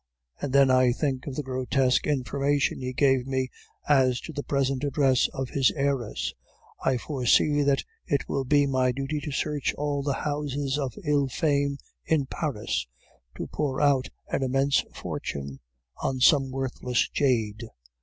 And 0.41 0.51
then 0.51 0.71
I 0.71 0.93
think 0.93 1.27
of 1.27 1.35
the 1.35 1.43
grotesque 1.43 2.07
information 2.07 2.79
he 2.79 2.91
gave 2.91 3.27
me 3.27 3.49
as 3.87 4.19
to 4.21 4.33
the 4.33 4.41
present 4.41 4.83
address 4.83 5.27
of 5.27 5.49
his 5.51 5.69
heiress, 5.75 6.33
I 6.83 6.97
foresee 6.97 7.61
that 7.61 7.83
it 8.07 8.27
will 8.27 8.43
be 8.43 8.65
my 8.65 8.91
duty 8.91 9.19
to 9.19 9.31
search 9.31 9.75
all 9.75 10.01
the 10.01 10.13
houses 10.25 10.79
of 10.79 10.95
ill 11.05 11.27
fame 11.27 11.77
in 12.03 12.25
Paris 12.25 12.87
to 13.37 13.45
pour 13.45 13.79
out 13.79 14.09
an 14.29 14.41
immense 14.41 14.83
fortune 14.91 15.59
on 15.97 16.19
some 16.19 16.49
worthless 16.49 17.07
jade. 17.09 17.61